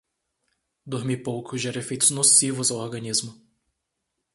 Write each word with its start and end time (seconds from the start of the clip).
Dormir 0.87 1.17
pouco 1.21 1.55
gera 1.59 1.77
efeitos 1.77 2.09
nocivos 2.09 2.71
ao 2.71 2.77
organismo 2.79 3.39